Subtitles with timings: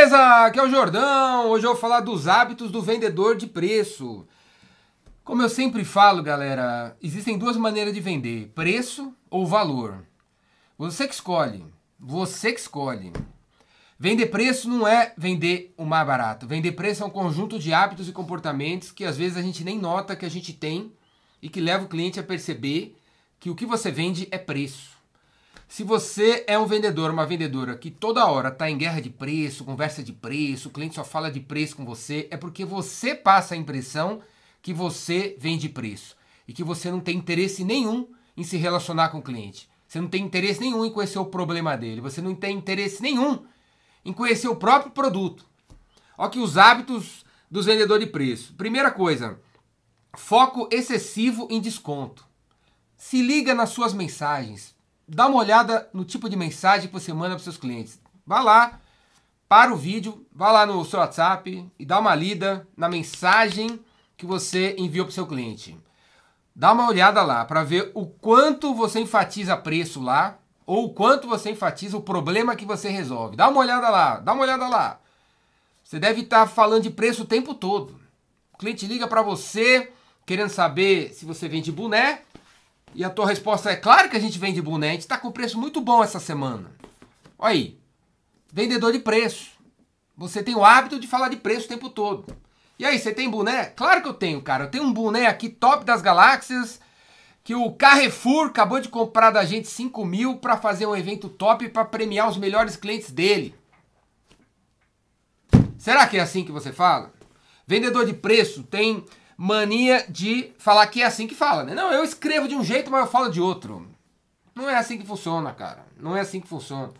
[0.00, 0.46] beleza?
[0.46, 1.50] Aqui é o Jordão.
[1.50, 4.26] Hoje eu vou falar dos hábitos do vendedor de preço.
[5.22, 10.02] Como eu sempre falo, galera, existem duas maneiras de vender: preço ou valor.
[10.78, 11.66] Você que escolhe.
[11.98, 13.12] Você que escolhe.
[13.98, 16.46] Vender preço não é vender o mais barato.
[16.46, 19.78] Vender preço é um conjunto de hábitos e comportamentos que às vezes a gente nem
[19.78, 20.94] nota que a gente tem
[21.42, 22.96] e que leva o cliente a perceber
[23.38, 24.99] que o que você vende é preço.
[25.70, 29.64] Se você é um vendedor, uma vendedora que toda hora está em guerra de preço,
[29.64, 33.54] conversa de preço, o cliente só fala de preço com você, é porque você passa
[33.54, 34.20] a impressão
[34.60, 36.16] que você vende preço
[36.48, 39.70] e que você não tem interesse nenhum em se relacionar com o cliente.
[39.86, 42.00] Você não tem interesse nenhum em conhecer o problema dele.
[42.00, 43.44] Você não tem interesse nenhum
[44.04, 45.46] em conhecer o próprio produto.
[46.18, 48.54] Olha aqui os hábitos dos vendedores de preço.
[48.54, 49.38] Primeira coisa,
[50.16, 52.26] foco excessivo em desconto.
[52.96, 54.79] Se liga nas suas mensagens
[55.12, 58.00] dá uma olhada no tipo de mensagem que você manda para seus clientes.
[58.24, 58.80] Vá lá,
[59.48, 63.80] para o vídeo, vá lá no seu WhatsApp e dá uma lida na mensagem
[64.16, 65.76] que você enviou para o seu cliente.
[66.54, 71.26] Dá uma olhada lá para ver o quanto você enfatiza preço lá ou o quanto
[71.26, 73.36] você enfatiza o problema que você resolve.
[73.36, 75.00] Dá uma olhada lá, dá uma olhada lá.
[75.82, 78.00] Você deve estar tá falando de preço o tempo todo.
[78.54, 79.92] O cliente liga para você
[80.24, 82.22] querendo saber se você vende boné
[82.94, 85.80] e a tua resposta é: claro que a gente vende gente está com preço muito
[85.80, 86.70] bom essa semana.
[87.38, 87.78] Olha aí,
[88.52, 89.50] vendedor de preço.
[90.16, 92.26] Você tem o hábito de falar de preço o tempo todo.
[92.78, 93.66] E aí, você tem boné?
[93.66, 94.64] Claro que eu tenho, cara.
[94.64, 96.80] Eu tenho um boné aqui top das galáxias
[97.42, 101.68] que o Carrefour acabou de comprar da gente 5 mil para fazer um evento top
[101.68, 103.54] para premiar os melhores clientes dele.
[105.78, 107.12] Será que é assim que você fala?
[107.66, 109.04] Vendedor de preço tem
[109.42, 111.74] mania de falar que é assim que fala, né?
[111.74, 113.88] Não, eu escrevo de um jeito, mas eu falo de outro.
[114.54, 115.86] Não é assim que funciona, cara.
[115.98, 116.92] Não é assim que funciona.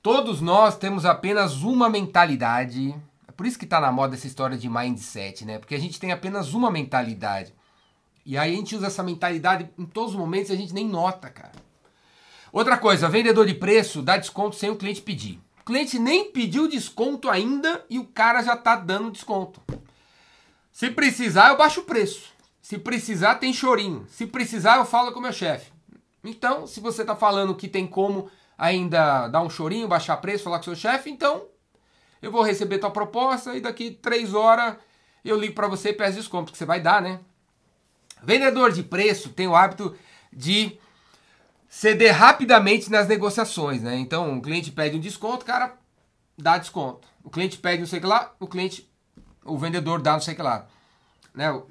[0.00, 2.94] Todos nós temos apenas uma mentalidade.
[3.26, 5.58] É por isso que tá na moda essa história de mindset, né?
[5.58, 7.52] Porque a gente tem apenas uma mentalidade.
[8.24, 10.86] E aí a gente usa essa mentalidade em todos os momentos e a gente nem
[10.86, 11.58] nota, cara.
[12.52, 15.40] Outra coisa, vendedor de preço dá desconto sem o cliente pedir.
[15.62, 19.60] O cliente nem pediu desconto ainda e o cara já tá dando desconto.
[20.74, 22.32] Se precisar, eu baixo o preço.
[22.60, 24.04] Se precisar, tem chorinho.
[24.10, 25.72] Se precisar, eu falo com o meu chefe.
[26.24, 30.56] Então, se você está falando que tem como ainda dar um chorinho, baixar preço, falar
[30.56, 31.44] com o seu chefe, então
[32.20, 34.74] eu vou receber tua proposta e daqui três horas
[35.24, 37.20] eu ligo para você e peço desconto, que você vai dar, né?
[38.20, 39.96] Vendedor de preço tem o hábito
[40.32, 40.76] de
[41.68, 43.96] ceder rapidamente nas negociações, né?
[43.96, 45.78] Então, o cliente pede um desconto, o cara
[46.36, 47.06] dá desconto.
[47.22, 48.92] O cliente pede não sei o que lá, o cliente
[49.44, 50.66] o vendedor dá não sei o que lá.
[51.34, 51.62] Né?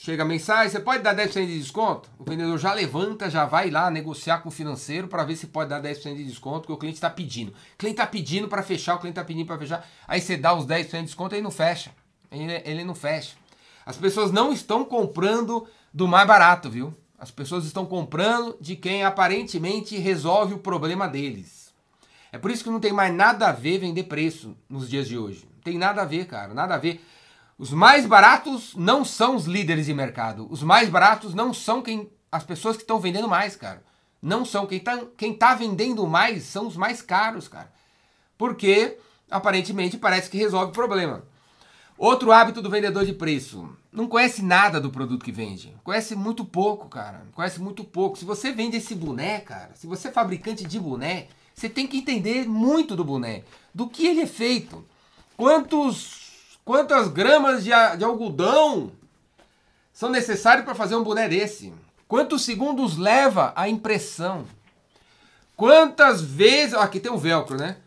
[0.00, 2.08] Chega a mensagem, você pode dar 10% de desconto?
[2.18, 5.70] O vendedor já levanta, já vai lá negociar com o financeiro para ver se pode
[5.70, 7.50] dar 10% de desconto, que o cliente está pedindo.
[7.50, 9.84] O cliente está pedindo para fechar, o cliente está pedindo para fechar.
[10.06, 11.90] Aí você dá os 10% de desconto e não fecha.
[12.30, 13.34] Ele, ele não fecha.
[13.84, 16.94] As pessoas não estão comprando do mais barato, viu?
[17.18, 21.74] As pessoas estão comprando de quem aparentemente resolve o problema deles.
[22.30, 25.18] É por isso que não tem mais nada a ver vender preço nos dias de
[25.18, 25.48] hoje.
[25.52, 27.04] Não tem nada a ver, cara, nada a ver.
[27.58, 30.46] Os mais baratos não são os líderes de mercado.
[30.48, 33.82] Os mais baratos não são quem as pessoas que estão vendendo mais, cara.
[34.22, 34.64] Não são.
[34.64, 37.72] Quem está quem tá vendendo mais são os mais caros, cara.
[38.36, 38.96] Porque,
[39.28, 41.24] aparentemente, parece que resolve o problema.
[41.96, 43.68] Outro hábito do vendedor de preço.
[43.92, 45.74] Não conhece nada do produto que vende.
[45.82, 47.26] Conhece muito pouco, cara.
[47.32, 48.16] Conhece muito pouco.
[48.16, 51.98] Se você vende esse boné, cara, se você é fabricante de boné, você tem que
[51.98, 53.42] entender muito do boné.
[53.74, 54.86] Do que ele é feito.
[55.36, 56.27] Quantos
[56.68, 58.92] Quantas gramas de, de algodão
[59.90, 61.72] são necessários para fazer um boné desse?
[62.06, 64.44] Quantos segundos leva a impressão?
[65.56, 66.74] Quantas vezes.
[66.74, 67.78] Aqui tem um velcro, né?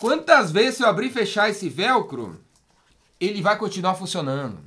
[0.00, 2.44] Quantas vezes se eu abrir e fechar esse velcro,
[3.20, 4.58] ele vai continuar funcionando?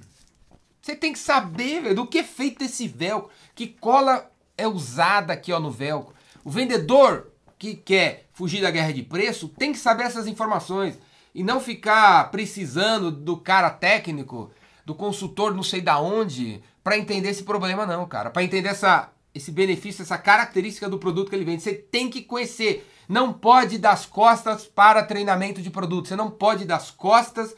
[0.82, 5.52] Você tem que saber do que é feito esse velcro, que cola é usada aqui
[5.52, 6.16] ó, no velcro.
[6.42, 10.98] O vendedor que quer fugir da guerra de preço tem que saber essas informações
[11.36, 14.50] e não ficar precisando do cara técnico,
[14.86, 18.30] do consultor não sei da onde, para entender esse problema não, cara.
[18.30, 22.22] Para entender essa esse benefício, essa característica do produto que ele vende, você tem que
[22.22, 22.90] conhecer.
[23.10, 26.08] Não pode dar as costas para treinamento de produto.
[26.08, 27.54] Você não pode dar as costas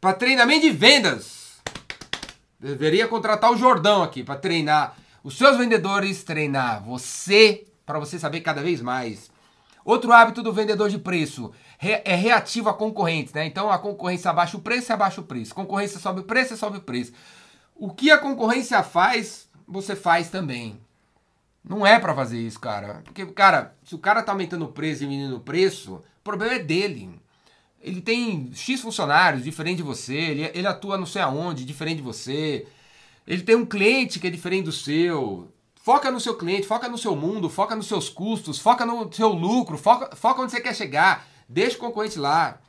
[0.00, 1.58] para treinamento de vendas.
[2.58, 8.40] Deveria contratar o Jordão aqui para treinar os seus vendedores, treinar você, para você saber
[8.40, 9.30] cada vez mais
[9.84, 13.46] Outro hábito do vendedor de preço é reativo a concorrentes, né?
[13.46, 15.54] Então a concorrência abaixa o preço, abaixa o preço.
[15.54, 17.12] Concorrência sobe o preço, sobe o preço.
[17.74, 20.78] O que a concorrência faz, você faz também.
[21.64, 23.02] Não é para fazer isso, cara.
[23.04, 26.54] Porque, cara, se o cara tá aumentando o preço e diminuindo o preço, o problema
[26.54, 27.10] é dele.
[27.80, 32.02] Ele tem X funcionários, diferente de você, ele, ele atua não sei aonde, diferente de
[32.02, 32.66] você.
[33.26, 35.48] Ele tem um cliente que é diferente do seu.
[35.88, 39.30] Foca no seu cliente, foca no seu mundo, foca nos seus custos, foca no seu
[39.30, 41.26] lucro, foca, foca onde você quer chegar.
[41.48, 42.60] Deixa o concorrente lá.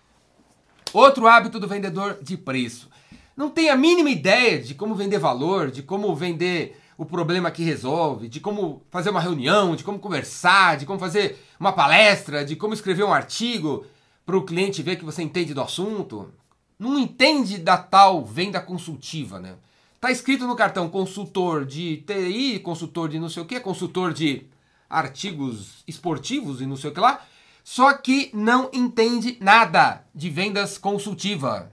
[0.94, 2.89] Outro hábito do vendedor de preço.
[3.36, 7.62] Não tem a mínima ideia de como vender valor, de como vender o problema que
[7.62, 12.56] resolve, de como fazer uma reunião, de como conversar, de como fazer uma palestra, de
[12.56, 13.86] como escrever um artigo
[14.25, 16.33] para o cliente ver que você entende do assunto.
[16.80, 19.56] Não entende da tal venda consultiva, né?
[20.00, 24.46] Tá escrito no cartão consultor de TI, consultor de não sei o que, consultor de
[24.90, 27.22] artigos esportivos e não sei o que lá,
[27.66, 31.72] só que não entende nada de vendas consultiva.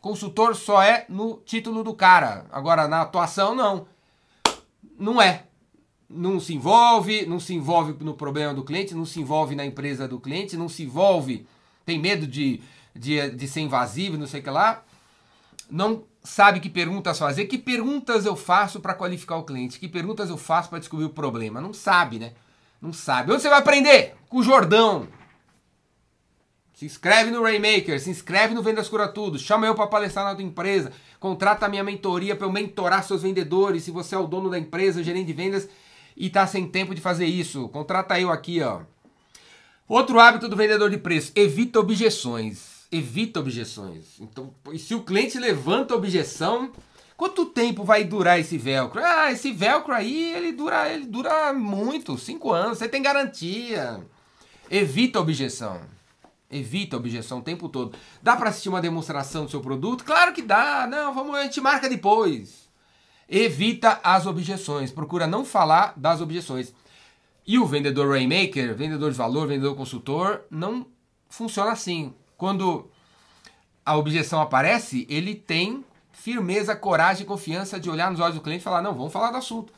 [0.00, 3.86] Consultor só é no título do cara, agora na atuação não
[4.98, 5.44] não é.
[6.08, 10.08] Não se envolve, não se envolve no problema do cliente, não se envolve na empresa
[10.08, 11.46] do cliente, não se envolve,
[11.86, 12.60] tem medo de,
[12.94, 14.82] de, de ser invasivo, não sei o que lá.
[15.70, 20.28] Não sabe que perguntas fazer, que perguntas eu faço para qualificar o cliente, que perguntas
[20.28, 21.60] eu faço para descobrir o problema.
[21.60, 22.32] Não sabe, né?
[22.80, 23.32] Não sabe.
[23.32, 24.16] Onde você vai aprender?
[24.28, 25.08] Com o Jordão.
[26.80, 30.34] Se inscreve no Rainmaker, se inscreve no Vendas Cura Tudo, chama eu para palestrar na
[30.34, 34.26] tua empresa, contrata a minha mentoria para eu mentorar seus vendedores, se você é o
[34.26, 35.68] dono da empresa, gerente de vendas
[36.16, 38.80] e está sem tempo de fazer isso, contrata eu aqui, ó.
[39.86, 42.79] Outro hábito do vendedor de preço, evita objeções.
[42.92, 44.18] Evita objeções.
[44.20, 46.72] Então, se o cliente levanta objeção,
[47.16, 49.00] quanto tempo vai durar esse velcro?
[49.04, 54.00] Ah, esse velcro aí, ele dura, ele dura muito, cinco anos, você tem garantia.
[54.68, 55.80] Evita objeção.
[56.50, 57.96] Evita objeção o tempo todo.
[58.20, 60.04] Dá para assistir uma demonstração do seu produto?
[60.04, 60.84] Claro que dá.
[60.90, 62.68] Não, vamos, a gente marca depois.
[63.28, 64.90] Evita as objeções.
[64.90, 66.74] Procura não falar das objeções.
[67.46, 70.86] E o vendedor Rainmaker, vendedor de valor, vendedor consultor, não
[71.28, 72.12] funciona assim.
[72.40, 72.90] Quando
[73.84, 78.62] a objeção aparece, ele tem firmeza, coragem e confiança de olhar nos olhos do cliente
[78.62, 79.74] e falar: não, vamos falar do assunto.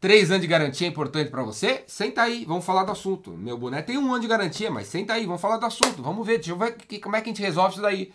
[0.00, 1.84] Três anos de garantia é importante para você?
[1.86, 3.32] Senta aí, vamos falar do assunto.
[3.32, 6.02] Meu boné tem um ano de garantia, mas senta aí, vamos falar do assunto.
[6.02, 8.10] Vamos ver, deixa eu ver como é que a gente resolve isso daí.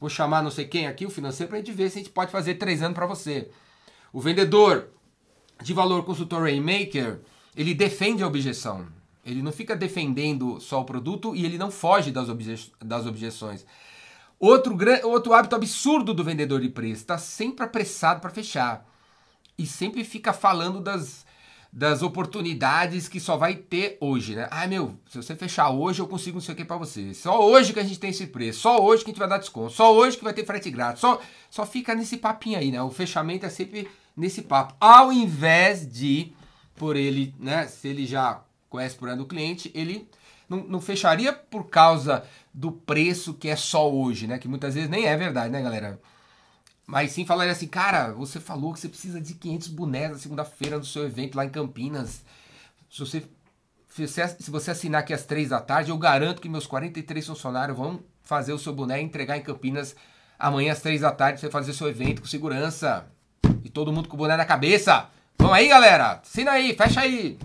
[0.00, 2.12] Vou chamar não sei quem aqui, o financeiro, para a gente ver se a gente
[2.12, 3.50] pode fazer três anos para você.
[4.10, 4.88] O vendedor
[5.60, 7.20] de valor consultor Rainmaker,
[7.54, 8.86] ele defende a objeção.
[9.24, 13.64] Ele não fica defendendo só o produto e ele não foge das, obje das objeções.
[14.38, 18.84] Outro, outro hábito absurdo do vendedor de preço, está sempre apressado para fechar
[19.56, 21.24] e sempre fica falando das,
[21.72, 24.48] das oportunidades que só vai ter hoje, né?
[24.50, 27.14] Ah, meu, se você fechar hoje, eu consigo não sei o que para você.
[27.14, 29.38] Só hoje que a gente tem esse preço, só hoje que a gente vai dar
[29.38, 32.82] desconto, só hoje que vai ter frete grátis, só, só fica nesse papinho aí, né?
[32.82, 34.74] O fechamento é sempre nesse papo.
[34.80, 36.32] Ao invés de,
[36.74, 38.42] por ele, né, se ele já
[38.72, 40.08] conhece por do cliente, ele
[40.48, 44.38] não, não fecharia por causa do preço que é só hoje, né?
[44.38, 46.00] Que muitas vezes nem é verdade, né, galera?
[46.86, 50.80] Mas sim falaria assim, cara, você falou que você precisa de 500 bonés na segunda-feira
[50.80, 52.24] do seu evento lá em Campinas.
[52.90, 53.24] Se você,
[53.88, 58.00] se você assinar aqui às 3 da tarde, eu garanto que meus 43 funcionários vão
[58.22, 59.94] fazer o seu boné e entregar em Campinas
[60.38, 63.06] amanhã às 3 da tarde pra você fazer seu evento com segurança.
[63.64, 65.08] E todo mundo com o boné na cabeça.
[65.38, 66.20] Vamos aí, galera.
[66.22, 67.38] Assina aí, fecha aí.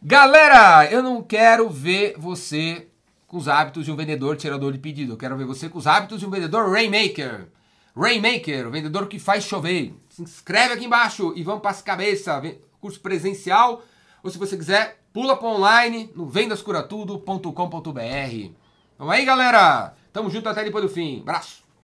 [0.00, 2.86] Galera, eu não quero ver você
[3.26, 5.12] com os hábitos de um vendedor tirador de pedido.
[5.12, 7.48] Eu quero ver você com os hábitos de um vendedor rainmaker.
[7.96, 9.92] Rainmaker, o vendedor que faz chover.
[10.08, 12.54] Se inscreve aqui embaixo e vamos para as cabeças.
[12.80, 13.82] Curso presencial
[14.22, 18.52] ou se você quiser, pula para online no vendascuratudo.com.br.
[18.98, 19.94] Vamos aí, galera.
[20.12, 21.20] Tamo junto até depois do fim.
[21.20, 21.67] Abraço.